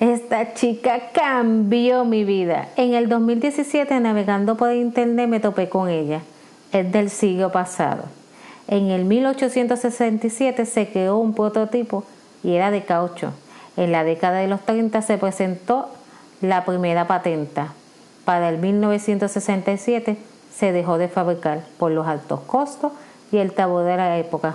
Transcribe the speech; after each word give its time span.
Esta 0.00 0.54
chica 0.54 1.10
cambió 1.12 2.06
mi 2.06 2.24
vida. 2.24 2.68
En 2.76 2.94
el 2.94 3.10
2017, 3.10 4.00
navegando 4.00 4.56
por 4.56 4.72
internet, 4.72 5.28
me 5.28 5.40
topé 5.40 5.68
con 5.68 5.90
ella. 5.90 6.22
Es 6.72 6.90
del 6.90 7.10
siglo 7.10 7.52
pasado. 7.52 8.04
En 8.66 8.90
el 8.90 9.04
1867 9.04 10.64
se 10.64 10.88
creó 10.88 11.18
un 11.18 11.34
prototipo 11.34 12.04
y 12.42 12.54
era 12.54 12.70
de 12.70 12.82
caucho. 12.82 13.34
En 13.76 13.92
la 13.92 14.02
década 14.02 14.38
de 14.38 14.48
los 14.48 14.62
30 14.62 15.02
se 15.02 15.18
presentó 15.18 15.90
la 16.40 16.64
primera 16.64 17.06
patenta. 17.06 17.74
Para 18.24 18.48
el 18.48 18.56
1967 18.56 20.16
se 20.50 20.72
dejó 20.72 20.96
de 20.96 21.08
fabricar 21.08 21.66
por 21.78 21.90
los 21.90 22.06
altos 22.06 22.40
costos 22.46 22.92
y 23.32 23.36
el 23.36 23.52
tabú 23.52 23.80
de 23.80 23.98
la 23.98 24.16
época. 24.16 24.54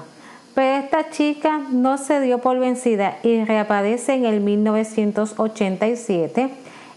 Pero 0.56 0.84
esta 0.84 1.10
chica 1.10 1.62
no 1.70 1.98
se 1.98 2.22
dio 2.22 2.40
por 2.40 2.58
vencida 2.58 3.18
y 3.24 3.44
reaparece 3.44 4.14
en 4.14 4.24
el 4.26 4.40
1987. 4.40 6.50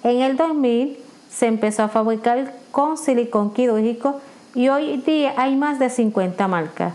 En 0.04 0.20
el 0.20 0.36
2000 0.36 0.96
se 1.28 1.46
empezó 1.46 1.82
a 1.82 1.88
fabricar 1.88 2.54
con 2.70 2.96
silicón 2.96 3.52
quirúrgico 3.52 4.20
y 4.54 4.68
hoy 4.68 4.98
día 4.98 5.34
hay 5.36 5.56
más 5.56 5.80
de 5.80 5.90
50 5.90 6.46
marcas. 6.46 6.94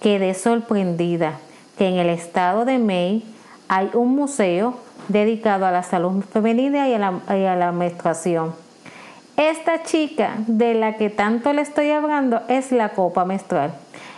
Quedé 0.00 0.34
sorprendida 0.34 1.40
que 1.76 1.88
en 1.88 1.96
el 1.96 2.08
estado 2.08 2.64
de 2.64 2.78
Maine 2.78 3.24
hay 3.66 3.90
un 3.94 4.14
museo 4.14 4.76
dedicado 5.08 5.66
a 5.66 5.72
la 5.72 5.82
salud 5.82 6.22
femenina 6.22 6.88
y 6.88 6.94
a 6.94 7.00
la, 7.00 7.20
y 7.36 7.44
a 7.44 7.56
la 7.56 7.72
menstruación. 7.72 8.54
Esta 9.36 9.82
chica 9.82 10.34
de 10.46 10.74
la 10.74 10.96
que 10.96 11.10
tanto 11.10 11.52
le 11.52 11.62
estoy 11.62 11.90
hablando 11.90 12.42
es 12.48 12.70
la 12.70 12.90
copa 12.90 13.24
menstrual. 13.24 13.72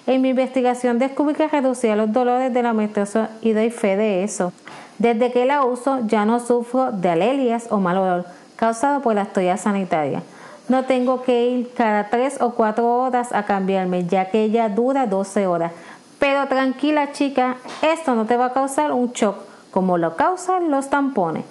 En 0.06 0.20
mi 0.20 0.30
investigación 0.30 0.98
descubrí 0.98 1.34
que 1.34 1.46
reducía 1.46 1.94
los 1.94 2.12
dolores 2.12 2.52
de 2.52 2.62
la 2.62 2.72
menstruación 2.72 3.28
y 3.40 3.52
doy 3.52 3.70
fe 3.70 3.96
de 3.96 4.24
eso. 4.24 4.52
Desde 4.98 5.32
que 5.32 5.46
la 5.46 5.64
uso 5.64 6.00
ya 6.06 6.24
no 6.24 6.40
sufro 6.40 6.90
de 6.92 7.10
alelias 7.10 7.66
o 7.70 7.78
mal 7.78 7.98
olor 7.98 8.26
causado 8.56 9.00
por 9.02 9.14
la 9.14 9.24
toallas 9.24 9.62
sanitaria. 9.62 10.22
No 10.68 10.84
tengo 10.84 11.22
que 11.22 11.46
ir 11.46 11.72
cada 11.74 12.08
3 12.08 12.40
o 12.40 12.52
4 12.52 12.86
horas 12.86 13.32
a 13.32 13.44
cambiarme 13.44 14.06
ya 14.06 14.30
que 14.30 14.44
ella 14.44 14.68
dura 14.68 15.06
12 15.06 15.46
horas. 15.46 15.72
Pero 16.18 16.46
tranquila 16.46 17.10
chica, 17.10 17.56
esto 17.82 18.14
no 18.14 18.26
te 18.26 18.36
va 18.36 18.46
a 18.46 18.52
causar 18.52 18.92
un 18.92 19.12
shock 19.12 19.36
como 19.72 19.98
lo 19.98 20.14
causan 20.14 20.70
los 20.70 20.90
tampones. 20.90 21.44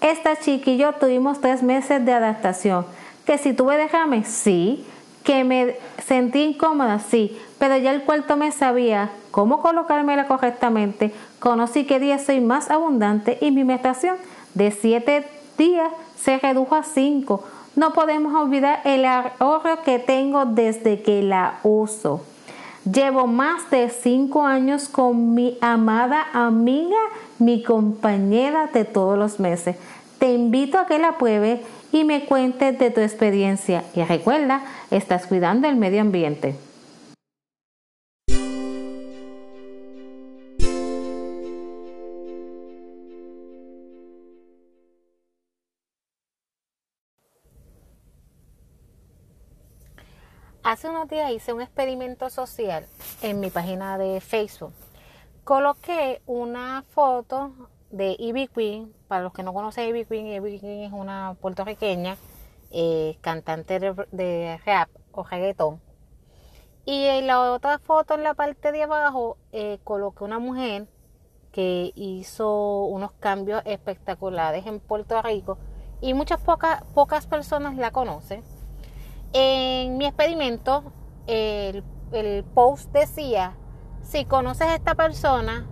Esta 0.00 0.36
chica 0.36 0.70
y 0.70 0.76
yo 0.76 0.92
tuvimos 0.92 1.40
3 1.40 1.62
meses 1.62 2.04
de 2.04 2.12
adaptación. 2.12 2.84
Que 3.24 3.38
si 3.38 3.54
tuve 3.54 3.78
déjame, 3.78 4.24
sí. 4.24 4.86
Que 5.28 5.44
me 5.44 5.76
sentí 6.06 6.40
incómoda, 6.40 6.98
sí 6.98 7.36
pero 7.58 7.76
ya 7.76 7.92
el 7.92 8.02
cuarto 8.02 8.36
mes 8.36 8.54
sabía 8.54 9.10
cómo 9.30 9.60
colocármela 9.60 10.26
correctamente, 10.26 11.12
conocí 11.40 11.84
qué 11.84 11.98
día 11.98 12.18
soy 12.18 12.40
más 12.40 12.70
abundante 12.70 13.36
y 13.40 13.50
mi 13.50 13.64
menstruación 13.64 14.16
de 14.54 14.70
7 14.70 15.26
días 15.58 15.90
se 16.16 16.38
redujo 16.38 16.76
a 16.76 16.84
5. 16.84 17.44
No 17.76 17.92
podemos 17.92 18.34
olvidar 18.34 18.80
el 18.84 19.04
ahorro 19.04 19.82
que 19.84 19.98
tengo 19.98 20.44
desde 20.46 21.02
que 21.02 21.22
la 21.22 21.58
uso. 21.64 22.22
Llevo 22.90 23.26
más 23.26 23.70
de 23.70 23.90
5 23.90 24.46
años 24.46 24.88
con 24.88 25.34
mi 25.34 25.58
amada 25.60 26.28
amiga, 26.32 26.96
mi 27.38 27.62
compañera 27.62 28.68
de 28.72 28.84
todos 28.84 29.18
los 29.18 29.40
meses. 29.40 29.76
Te 30.18 30.32
invito 30.32 30.78
a 30.78 30.86
que 30.86 30.98
la 30.98 31.18
pruebes 31.18 31.60
y 31.92 32.04
me 32.04 32.24
cuentes 32.24 32.78
de 32.78 32.90
tu 32.90 33.00
experiencia. 33.00 33.84
Y 33.94 34.02
recuerda, 34.04 34.62
estás 34.90 35.26
cuidando 35.26 35.68
el 35.68 35.76
medio 35.76 36.00
ambiente. 36.00 36.54
Hace 50.68 50.90
unos 50.90 51.08
días 51.08 51.30
hice 51.30 51.54
un 51.54 51.62
experimento 51.62 52.28
social 52.28 52.84
en 53.22 53.40
mi 53.40 53.48
página 53.48 53.96
de 53.96 54.20
Facebook. 54.20 54.74
Coloqué 55.42 56.20
una 56.26 56.84
foto 56.90 57.52
de 57.90 58.16
Ivy 58.18 58.48
Queen. 58.48 58.92
Para 59.08 59.22
los 59.22 59.32
que 59.32 59.42
no 59.42 59.52
conocen 59.52 59.88
Ivy 59.88 60.04
Queen, 60.04 60.26
Ivy 60.28 60.60
Queen 60.60 60.82
es 60.82 60.92
una 60.92 61.36
puertorriqueña 61.40 62.16
eh, 62.70 63.18
cantante 63.20 63.80
de, 63.80 64.60
rap 64.64 64.88
o 65.12 65.22
reggaetón. 65.24 65.80
Y 66.84 67.04
en 67.04 67.26
la 67.26 67.52
otra 67.52 67.78
foto 67.78 68.14
en 68.14 68.22
la 68.22 68.34
parte 68.34 68.72
de 68.72 68.82
abajo 68.82 69.36
eh, 69.52 69.78
coloqué 69.84 70.24
una 70.24 70.38
mujer 70.38 70.86
que 71.52 71.92
hizo 71.94 72.84
unos 72.84 73.12
cambios 73.12 73.62
espectaculares 73.64 74.66
en 74.66 74.80
Puerto 74.80 75.20
Rico 75.22 75.58
y 76.00 76.14
muchas 76.14 76.40
pocas, 76.40 76.82
pocas 76.94 77.26
personas 77.26 77.76
la 77.76 77.90
conocen 77.90 78.42
en 79.32 79.98
mi 79.98 80.06
experimento, 80.06 80.92
el, 81.26 81.84
post 82.54 82.90
decía, 82.92 83.56
si 84.02 84.24
conoces 84.24 84.66
a 84.66 84.74
esta 84.74 84.94
persona, 84.94 85.66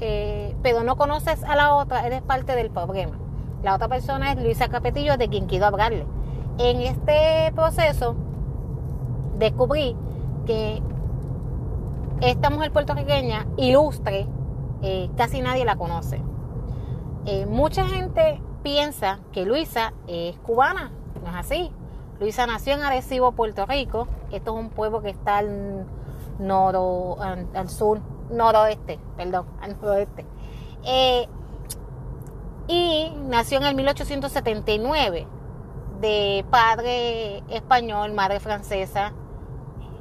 eh, 0.00 0.54
pero 0.62 0.82
no 0.82 0.96
conoces 0.96 1.42
a 1.44 1.56
la 1.56 1.74
otra, 1.74 2.06
eres 2.06 2.22
parte 2.22 2.54
del 2.54 2.70
problema. 2.70 3.18
La 3.62 3.74
otra 3.74 3.88
persona 3.88 4.32
es 4.32 4.42
Luisa 4.42 4.68
Capetillo, 4.68 5.16
de 5.16 5.28
quien 5.28 5.46
quiero 5.46 5.66
hablarle. 5.66 6.06
En 6.58 6.80
este 6.80 7.52
proceso 7.54 8.14
descubrí 9.38 9.96
que 10.46 10.82
esta 12.20 12.50
mujer 12.50 12.72
puertorriqueña 12.72 13.46
ilustre, 13.56 14.26
eh, 14.82 15.10
casi 15.16 15.40
nadie 15.40 15.64
la 15.64 15.76
conoce. 15.76 16.22
Eh, 17.26 17.46
mucha 17.46 17.86
gente 17.86 18.40
piensa 18.62 19.20
que 19.32 19.44
Luisa 19.44 19.92
es 20.06 20.38
cubana, 20.38 20.92
no 21.22 21.30
es 21.30 21.36
así. 21.36 21.70
Luisa 22.20 22.46
nació 22.46 22.74
en 22.74 22.82
Arecibo, 22.82 23.32
Puerto 23.32 23.66
Rico. 23.66 24.08
Esto 24.30 24.54
es 24.54 24.64
un 24.64 24.70
pueblo 24.70 25.02
que 25.02 25.10
está 25.10 25.38
al, 25.38 25.86
noro, 26.38 27.18
al, 27.20 27.68
sur, 27.68 28.00
noroeste, 28.30 28.98
perdón, 29.16 29.46
al 29.60 29.80
noroeste. 29.80 30.26
Eh, 30.84 31.28
y 32.68 33.12
nació 33.28 33.58
en 33.58 33.64
el 33.64 33.74
1879 33.74 35.26
de 36.00 36.44
padre 36.50 37.42
español, 37.48 38.12
madre 38.12 38.40
francesa. 38.40 39.12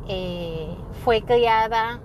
Eh, 0.08 0.76
fue 1.04 1.22
criada 1.22 2.00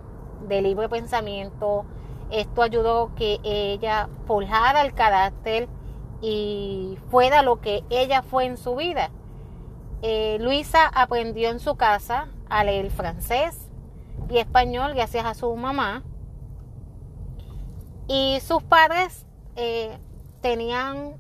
de 0.47 0.63
libre 0.63 0.89
pensamiento. 0.89 1.85
Esto 2.31 2.63
ayudó 2.63 3.13
que 3.15 3.41
ella 3.43 4.09
forjara 4.27 4.83
el 4.83 4.95
carácter 4.95 5.69
y 6.21 6.99
fuera 7.11 7.43
lo 7.43 7.61
que 7.61 7.83
ella 7.91 8.23
fue 8.23 8.45
en 8.45 8.57
su 8.57 8.77
vida. 8.77 9.11
Eh, 10.03 10.39
Luisa 10.41 10.87
aprendió 10.87 11.51
en 11.51 11.61
su 11.61 11.77
casa 11.77 12.29
a 12.49 12.65
leer 12.65 12.91
francés 12.91 13.71
y 14.31 14.39
español 14.39 14.95
gracias 14.95 15.25
a 15.27 15.35
su 15.35 15.55
mamá. 15.57 16.03
Y 18.13 18.41
sus 18.41 18.61
padres 18.65 19.25
eh, 19.55 19.97
tenían 20.41 21.15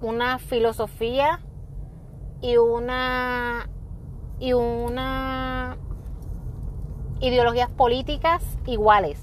una 0.00 0.38
filosofía 0.38 1.40
y 2.40 2.58
una 2.58 3.68
y 4.38 4.52
una 4.52 5.76
ideologías 7.18 7.70
políticas 7.70 8.44
iguales. 8.66 9.18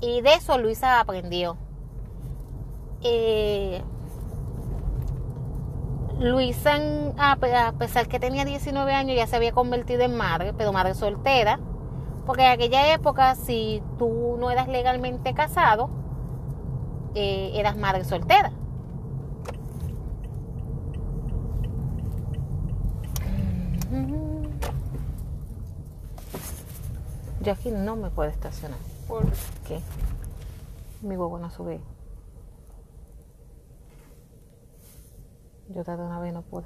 Y 0.00 0.22
de 0.22 0.34
eso 0.34 0.58
Luisa 0.58 0.98
aprendió. 0.98 1.56
Eh, 3.02 3.80
Luisa, 6.18 6.80
a 7.16 7.72
pesar 7.78 8.08
que 8.08 8.18
tenía 8.18 8.44
19 8.44 8.92
años, 8.92 9.16
ya 9.16 9.28
se 9.28 9.36
había 9.36 9.52
convertido 9.52 10.02
en 10.02 10.16
madre, 10.16 10.52
pero 10.52 10.72
madre 10.72 10.94
soltera, 10.94 11.60
porque 12.26 12.42
en 12.42 12.52
aquella 12.52 12.94
época, 12.94 13.34
si 13.34 13.82
tú 13.98 14.36
no 14.38 14.50
eras 14.50 14.68
legalmente 14.68 15.34
casado, 15.34 15.90
eh, 17.14 17.52
eras 17.54 17.76
madre 17.76 18.04
soltera. 18.04 18.52
Yo 27.44 27.52
aquí 27.52 27.70
no 27.70 27.94
me 27.94 28.08
puedo 28.08 28.30
estacionar. 28.30 28.78
¿Por 29.06 29.30
qué? 29.68 29.78
Mi 31.02 31.14
huevo 31.14 31.38
no 31.38 31.50
sube. 31.50 31.78
Yo 35.68 35.84
traté 35.84 36.02
una 36.02 36.20
vez 36.20 36.32
no 36.32 36.40
pude. 36.40 36.64